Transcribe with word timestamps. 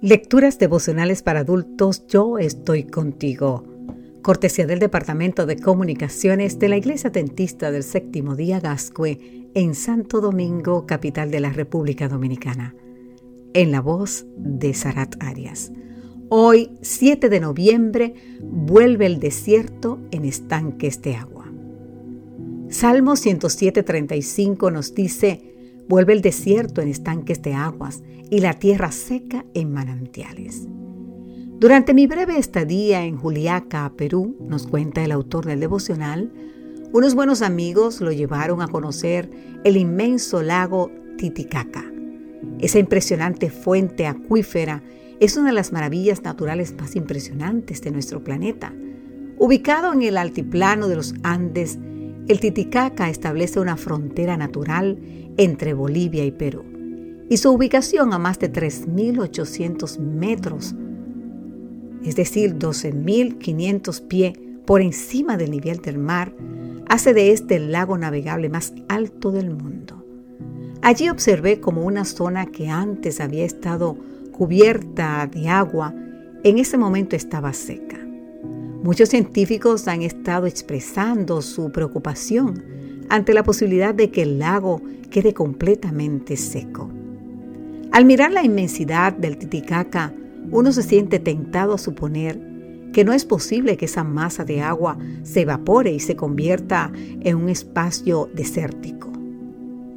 Lecturas 0.00 0.58
devocionales 0.58 1.22
para 1.22 1.40
adultos, 1.40 2.06
yo 2.08 2.38
estoy 2.38 2.84
contigo. 2.84 3.64
Cortesía 4.22 4.66
del 4.66 4.78
Departamento 4.78 5.46
de 5.46 5.56
Comunicaciones 5.56 6.58
de 6.58 6.68
la 6.68 6.76
Iglesia 6.76 7.10
Dentista 7.10 7.70
del 7.70 7.84
Séptimo 7.84 8.36
Día 8.36 8.60
Gascue 8.60 9.48
en 9.54 9.74
Santo 9.74 10.20
Domingo, 10.20 10.84
capital 10.86 11.30
de 11.30 11.40
la 11.40 11.50
República 11.50 12.08
Dominicana. 12.08 12.74
En 13.54 13.70
la 13.70 13.80
voz 13.80 14.26
de 14.36 14.74
Sarat 14.74 15.14
Arias. 15.22 15.72
Hoy, 16.28 16.72
7 16.82 17.28
de 17.28 17.40
noviembre, 17.40 18.14
vuelve 18.42 19.06
el 19.06 19.20
desierto 19.20 20.00
en 20.10 20.24
estanques 20.24 21.00
de 21.02 21.14
agua. 21.14 21.50
Salmo 22.68 23.12
107.35 23.12 24.72
nos 24.72 24.94
dice, 24.94 25.53
Vuelve 25.88 26.12
el 26.12 26.22
desierto 26.22 26.80
en 26.80 26.88
estanques 26.88 27.42
de 27.42 27.54
aguas 27.54 28.02
y 28.30 28.40
la 28.40 28.54
tierra 28.54 28.90
seca 28.90 29.44
en 29.54 29.72
manantiales. 29.72 30.66
Durante 31.58 31.94
mi 31.94 32.06
breve 32.06 32.38
estadía 32.38 33.04
en 33.04 33.16
Juliaca, 33.16 33.92
Perú, 33.96 34.36
nos 34.40 34.66
cuenta 34.66 35.04
el 35.04 35.12
autor 35.12 35.46
del 35.46 35.60
devocional, 35.60 36.32
unos 36.92 37.14
buenos 37.14 37.42
amigos 37.42 38.00
lo 38.00 38.12
llevaron 38.12 38.62
a 38.62 38.68
conocer 38.68 39.30
el 39.64 39.76
inmenso 39.76 40.42
lago 40.42 40.90
Titicaca. 41.16 41.84
Esa 42.60 42.78
impresionante 42.78 43.50
fuente 43.50 44.06
acuífera 44.06 44.82
es 45.20 45.36
una 45.36 45.48
de 45.48 45.54
las 45.54 45.72
maravillas 45.72 46.22
naturales 46.22 46.74
más 46.78 46.96
impresionantes 46.96 47.82
de 47.82 47.90
nuestro 47.90 48.22
planeta. 48.22 48.72
Ubicado 49.38 49.92
en 49.92 50.02
el 50.02 50.16
altiplano 50.16 50.86
de 50.86 50.96
los 50.96 51.14
Andes, 51.22 51.78
el 52.28 52.40
Titicaca 52.40 53.10
establece 53.10 53.60
una 53.60 53.76
frontera 53.76 54.36
natural 54.36 54.98
entre 55.36 55.74
Bolivia 55.74 56.24
y 56.24 56.30
Perú 56.30 56.64
y 57.28 57.36
su 57.36 57.50
ubicación 57.50 58.12
a 58.12 58.18
más 58.18 58.38
de 58.38 58.52
3.800 58.52 59.98
metros, 59.98 60.74
es 62.04 62.16
decir, 62.16 62.58
12.500 62.58 64.06
pies 64.06 64.38
por 64.66 64.82
encima 64.82 65.36
del 65.36 65.50
nivel 65.50 65.78
del 65.78 65.98
mar, 65.98 66.34
hace 66.88 67.14
de 67.14 67.32
este 67.32 67.56
el 67.56 67.72
lago 67.72 67.96
navegable 67.98 68.48
más 68.48 68.74
alto 68.88 69.30
del 69.32 69.50
mundo. 69.50 70.04
Allí 70.82 71.08
observé 71.08 71.60
como 71.60 71.84
una 71.84 72.04
zona 72.04 72.46
que 72.46 72.68
antes 72.68 73.20
había 73.20 73.44
estado 73.44 73.96
cubierta 74.32 75.26
de 75.26 75.48
agua, 75.48 75.94
en 76.42 76.58
ese 76.58 76.76
momento 76.76 77.16
estaba 77.16 77.52
seca. 77.54 77.98
Muchos 78.84 79.08
científicos 79.08 79.88
han 79.88 80.02
estado 80.02 80.44
expresando 80.44 81.40
su 81.40 81.72
preocupación 81.72 82.62
ante 83.08 83.32
la 83.32 83.42
posibilidad 83.42 83.94
de 83.94 84.10
que 84.10 84.20
el 84.20 84.38
lago 84.38 84.82
quede 85.08 85.32
completamente 85.32 86.36
seco. 86.36 86.90
Al 87.92 88.04
mirar 88.04 88.30
la 88.30 88.44
inmensidad 88.44 89.14
del 89.14 89.38
Titicaca, 89.38 90.12
uno 90.50 90.70
se 90.70 90.82
siente 90.82 91.18
tentado 91.18 91.72
a 91.72 91.78
suponer 91.78 92.38
que 92.92 93.06
no 93.06 93.14
es 93.14 93.24
posible 93.24 93.78
que 93.78 93.86
esa 93.86 94.04
masa 94.04 94.44
de 94.44 94.60
agua 94.60 94.98
se 95.22 95.40
evapore 95.40 95.90
y 95.90 95.98
se 95.98 96.14
convierta 96.14 96.92
en 96.94 97.36
un 97.36 97.48
espacio 97.48 98.28
desértico. 98.34 99.10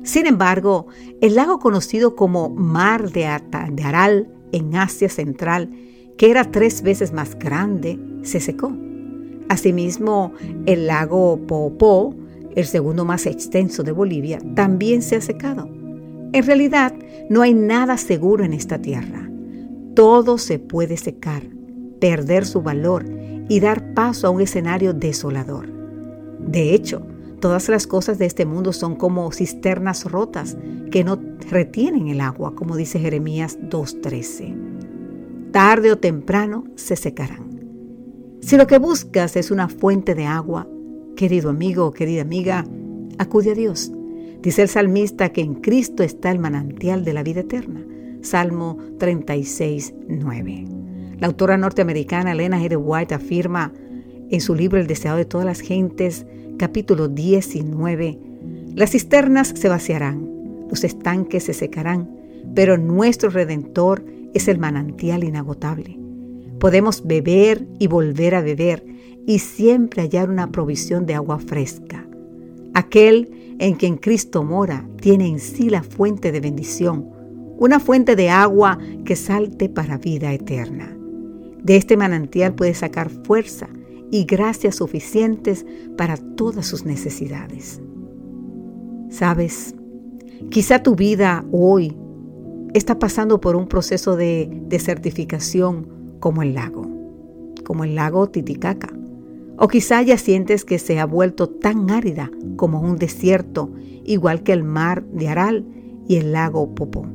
Sin 0.03 0.27
embargo, 0.27 0.87
el 1.19 1.35
lago 1.35 1.59
conocido 1.59 2.15
como 2.15 2.49
Mar 2.49 3.11
de, 3.11 3.25
Aral 3.25 4.29
en 4.53 4.77
Asia 4.77 5.09
Central, 5.09 5.71
que 6.17 6.29
era 6.29 6.45
tres 6.45 6.81
veces 6.81 7.13
más 7.13 7.37
grande, 7.37 7.99
se 8.23 8.39
secó. 8.39 8.75
Asimismo, 9.49 10.33
el 10.65 10.87
lago 10.87 11.39
Poopó 11.47 12.15
el 12.57 12.65
segundo 12.65 13.05
más 13.05 13.27
extenso 13.27 13.83
de 13.83 13.91
Bolivia, 13.91 14.39
también 14.55 15.03
se 15.03 15.15
ha 15.15 15.21
secado. 15.21 15.69
En 16.33 16.43
realidad, 16.43 16.91
no 17.29 17.43
hay 17.43 17.53
nada 17.53 17.97
seguro 17.97 18.43
en 18.43 18.51
esta 18.51 18.81
tierra. 18.81 19.29
Todo 19.93 20.39
se 20.39 20.57
puede 20.57 20.97
secar, 20.97 21.43
perder 21.99 22.47
su 22.47 22.63
valor 22.63 23.05
y 23.47 23.59
dar 23.59 23.93
paso 23.93 24.25
a 24.25 24.31
un 24.31 24.41
escenario 24.41 24.93
desolador. 24.93 25.69
De 26.39 26.73
hecho, 26.73 27.05
todas 27.41 27.69
las 27.69 27.85
cosas 27.85 28.17
de 28.17 28.25
este 28.25 28.47
mundo 28.47 28.73
son 28.73 28.95
como 28.95 29.31
cisternas 29.31 30.05
rotas 30.05 30.57
que 30.89 31.03
no 31.03 31.19
retienen 31.51 32.07
el 32.07 32.21
agua, 32.21 32.55
como 32.55 32.75
dice 32.75 32.99
Jeremías 32.99 33.59
2.13. 33.69 34.66
Tarde 35.57 35.91
o 35.91 35.97
temprano 35.97 36.65
se 36.75 36.95
secarán. 36.95 37.49
Si 38.41 38.57
lo 38.57 38.67
que 38.67 38.77
buscas 38.77 39.35
es 39.35 39.49
una 39.49 39.69
fuente 39.69 40.13
de 40.13 40.27
agua, 40.27 40.67
Querido 41.15 41.49
amigo, 41.49 41.91
querida 41.93 42.21
amiga, 42.21 42.63
acude 43.17 43.53
a 43.53 43.55
Dios. 43.55 43.91
Dice 44.43 44.61
el 44.61 44.67
salmista 44.67 45.29
que 45.29 45.41
en 45.41 45.55
Cristo 45.55 46.03
está 46.03 46.29
el 46.29 46.37
manantial 46.37 47.03
de 47.03 47.13
la 47.13 47.23
vida 47.23 47.39
eterna. 47.39 47.83
Salmo 48.21 48.77
36, 48.99 49.95
9. 50.07 50.65
La 51.17 51.25
autora 51.25 51.57
norteamericana 51.57 52.33
Elena 52.33 52.59
G. 52.59 52.77
White 52.79 53.15
afirma 53.15 53.73
en 54.29 54.39
su 54.39 54.53
libro 54.53 54.79
El 54.79 54.85
deseado 54.85 55.17
de 55.17 55.25
todas 55.25 55.47
las 55.47 55.61
gentes, 55.61 56.27
capítulo 56.59 57.07
19, 57.07 58.19
las 58.75 58.91
cisternas 58.91 59.53
se 59.55 59.69
vaciarán, 59.69 60.67
los 60.69 60.83
estanques 60.83 61.45
se 61.45 61.55
secarán, 61.55 62.11
pero 62.53 62.77
nuestro 62.77 63.31
Redentor 63.31 64.03
es 64.33 64.47
el 64.47 64.59
manantial 64.59 65.23
inagotable. 65.23 65.99
Podemos 66.59 67.05
beber 67.05 67.67
y 67.79 67.87
volver 67.87 68.35
a 68.35 68.41
beber 68.41 68.83
y 69.25 69.39
siempre 69.39 70.03
hallar 70.03 70.29
una 70.29 70.51
provisión 70.51 71.05
de 71.05 71.13
agua 71.13 71.39
fresca. 71.39 72.07
Aquel 72.73 73.55
en 73.59 73.75
quien 73.75 73.97
Cristo 73.97 74.43
mora 74.43 74.87
tiene 75.01 75.27
en 75.27 75.39
sí 75.39 75.69
la 75.69 75.83
fuente 75.83 76.31
de 76.31 76.39
bendición, 76.39 77.09
una 77.57 77.79
fuente 77.79 78.15
de 78.15 78.29
agua 78.29 78.77
que 79.03 79.15
salte 79.15 79.69
para 79.69 79.97
vida 79.97 80.33
eterna. 80.33 80.95
De 81.63 81.75
este 81.75 81.97
manantial 81.97 82.53
puede 82.53 82.73
sacar 82.73 83.09
fuerza 83.09 83.67
y 84.11 84.25
gracias 84.25 84.75
suficientes 84.75 85.65
para 85.97 86.17
todas 86.17 86.65
sus 86.65 86.85
necesidades. 86.85 87.81
Sabes, 89.09 89.75
quizá 90.49 90.83
tu 90.83 90.95
vida 90.95 91.45
hoy 91.51 91.95
está 92.73 92.99
pasando 92.99 93.41
por 93.41 93.55
un 93.55 93.67
proceso 93.67 94.15
de 94.15 94.49
desertificación 94.67 95.87
como 96.19 96.41
el 96.41 96.53
lago, 96.53 96.87
como 97.63 97.83
el 97.83 97.95
lago 97.95 98.29
Titicaca. 98.29 98.89
O 99.57 99.67
quizá 99.67 100.01
ya 100.03 100.17
sientes 100.17 100.65
que 100.65 100.77
se 100.77 100.99
ha 100.99 101.05
vuelto 101.05 101.49
tan 101.49 101.89
árida 101.89 102.29
como 102.57 102.81
un 102.81 102.97
desierto, 102.97 103.71
igual 104.05 104.43
que 104.43 104.53
el 104.53 104.63
mar 104.63 105.03
de 105.05 105.29
Aral 105.29 105.65
y 106.07 106.17
el 106.17 106.31
lago 106.31 106.75
Popó. 106.75 107.07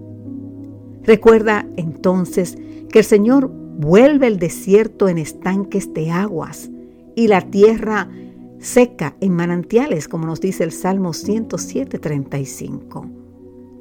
Recuerda 1.04 1.66
entonces 1.76 2.58
que 2.90 3.00
el 3.00 3.04
Señor 3.04 3.48
vuelve 3.48 4.26
el 4.26 4.38
desierto 4.38 5.08
en 5.08 5.18
estanques 5.18 5.92
de 5.94 6.10
aguas 6.10 6.70
y 7.14 7.28
la 7.28 7.42
tierra 7.42 8.10
seca 8.58 9.16
en 9.20 9.32
manantiales, 9.32 10.08
como 10.08 10.26
nos 10.26 10.40
dice 10.40 10.64
el 10.64 10.72
Salmo 10.72 11.10
107.35. 11.10 13.21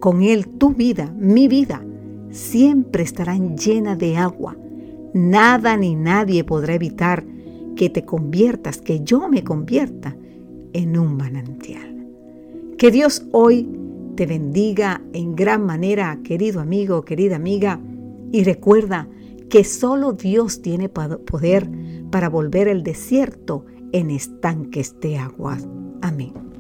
Con 0.02 0.24
Él 0.24 0.48
tu 0.48 0.74
vida, 0.74 1.14
mi 1.16 1.48
vida, 1.48 1.86
siempre 2.32 3.04
estarán 3.04 3.56
llena 3.56 3.96
de 3.96 4.18
agua. 4.18 4.58
Nada 5.14 5.78
ni 5.78 5.94
nadie 5.94 6.44
podrá 6.44 6.74
evitar 6.74 7.24
que 7.76 7.92
te 7.92 8.04
conviertas, 8.04 8.82
que 8.82 9.02
yo 9.02 9.30
me 9.30 9.44
convierta 9.44 10.18
en 10.74 10.98
un 10.98 11.18
manantial. 11.18 12.08
Que 12.80 12.90
Dios 12.90 13.28
hoy 13.32 13.70
te 14.16 14.26
bendiga 14.26 15.04
en 15.14 15.36
gran 15.36 15.68
manera, 15.68 16.20
querido 16.24 16.62
amigo, 16.62 17.06
querida 17.06 17.36
amiga, 17.36 17.80
y 18.32 18.44
recuerda 18.44 19.08
que 19.52 19.64
solo 19.64 20.14
Dios 20.14 20.64
tiene 20.64 20.90
poder 20.90 21.70
para 22.10 22.28
volver 22.28 22.68
el 22.70 22.82
desierto 22.82 23.66
en 23.92 24.10
estanques 24.10 25.00
de 25.00 25.20
agua. 25.20 25.60
Amén. 26.02 26.51